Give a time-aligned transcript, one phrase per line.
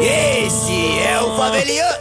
[0.00, 1.98] Esse é o faveliano.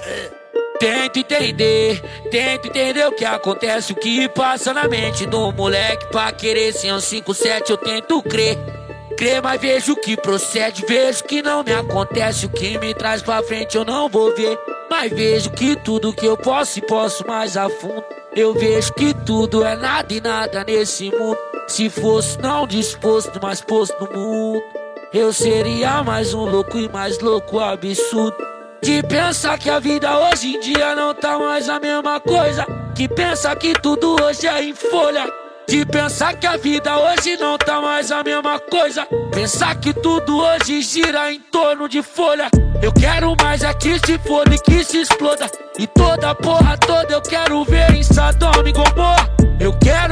[0.79, 6.32] Tento entender, tento entender o que acontece, o que passa na mente do moleque pra
[6.32, 8.57] querer ser um 5-7, eu tento crer.
[9.18, 13.43] Crer, mas vejo que procede, vejo que não me acontece, o que me traz pra
[13.43, 14.57] frente eu não vou ver.
[14.89, 18.04] Mas vejo que tudo que eu posso e posso mais a fundo.
[18.33, 21.50] Eu vejo que tudo é nada e nada nesse mundo.
[21.68, 24.64] Se fosse não disposto, mas posto no mundo,
[25.14, 28.37] eu seria mais um louco e mais louco absurdo.
[28.84, 32.66] De pensar que a vida hoje em dia não tá mais a mesma coisa.
[32.95, 35.31] Que pensa que tudo hoje é em folha.
[35.67, 39.08] De pensar que a vida hoje não tá mais a mesma coisa.
[39.31, 42.50] Pensar que tudo hoje gira em torno de folha.
[42.81, 45.50] Eu quero mais é que se e que se exploda.
[45.78, 49.30] E toda porra toda eu quero ver em Sodoma e Gomorra.
[49.59, 50.11] Eu quero mais que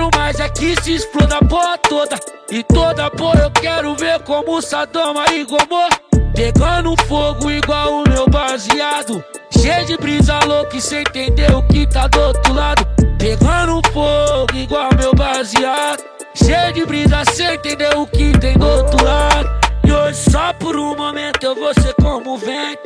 [0.90, 2.20] se exploda a porra toda.
[2.50, 5.90] E toda porra eu quero ver como Sodoma e Gomorra.
[6.34, 9.24] Pegando fogo igual o meu baseado.
[9.52, 12.88] Cheio de brisa louca e sem entender o que tá do outro lado.
[13.20, 16.04] Pegando fogo igual meu baseado.
[16.34, 19.48] Cheio de brisa sem entender o que tem do outro lado.
[19.86, 22.78] E hoje só por um momento eu vou ser como vem.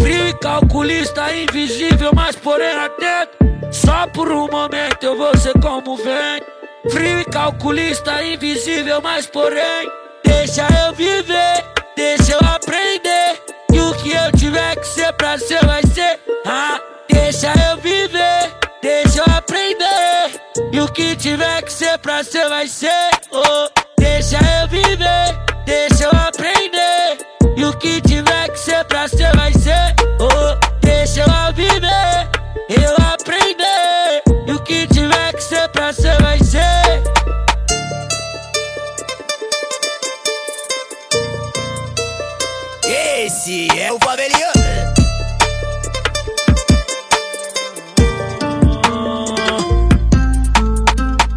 [0.00, 3.36] Frio e calculista, invisível, mas porém atento.
[3.70, 6.59] Só por um momento eu vou ser como vem.
[6.88, 9.90] Frio e calculista, invisível, mas porém.
[10.24, 11.64] Deixa eu viver,
[11.94, 13.42] deixa eu aprender.
[13.72, 16.18] E o que eu tiver que ser pra ser, vai ser.
[16.46, 20.40] Ah, deixa eu viver, deixa eu aprender.
[20.72, 23.10] E o que tiver que ser pra ser, vai ser.
[23.30, 25.99] Oh, deixa eu viver, deixa
[43.42, 44.52] Esse é o faveliano.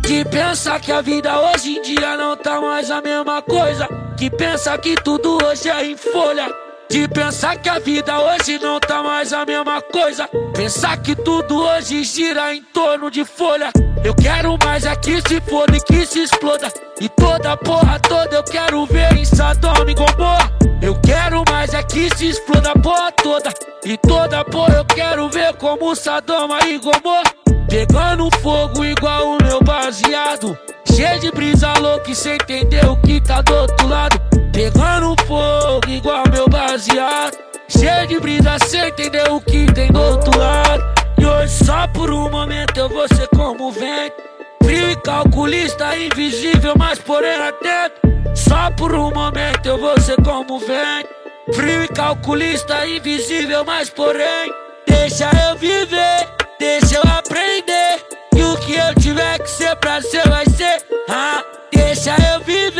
[0.01, 3.87] De pensar que a vida hoje em dia não tá mais a mesma coisa.
[4.17, 6.62] Que pensa que tudo hoje é em folha.
[6.93, 10.29] De pensar que a vida hoje não tá mais a mesma coisa.
[10.53, 13.71] Pensar que tudo hoje gira em torno de folha.
[14.03, 16.71] Eu quero mais é que se foda e que se exploda.
[17.01, 20.51] E toda porra toda eu quero ver em Sodoma e Gomorra.
[20.83, 23.49] Eu quero mais é que se exploda a porra toda.
[23.83, 27.23] E toda porra eu quero ver como Sodoma e Gomorra.
[27.67, 30.55] Pegando fogo igual o meu baseado.
[30.95, 34.21] Cheio de brisa louca e sem entender o que tá do outro lado.
[34.53, 36.42] Pegando fogo igual meu
[36.75, 40.83] Cheio de brisa sem entender o que tem do outro lado.
[41.21, 44.15] E hoje só por um momento eu vou ser como vento.
[44.63, 48.01] Frio e calculista, invisível, mas porém atento.
[48.35, 51.09] Só por um momento eu vou ser como vento.
[51.53, 54.51] Frio e calculista, invisível, mas porém.
[54.87, 56.27] Deixa eu viver,
[56.59, 58.03] deixa eu aprender.
[58.35, 60.83] E o que eu tiver que ser pra ser, vai ser.
[61.07, 62.72] Ah, deixa eu viver.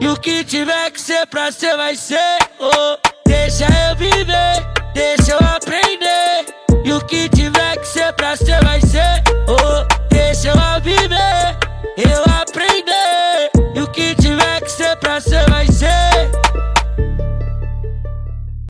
[0.00, 2.38] E o que tiver que ser pra ser, vai ser.
[2.58, 2.96] Oh,
[3.26, 6.46] deixa eu viver, deixa eu aprender.
[6.84, 8.80] E o que tiver que ser pra ser, vai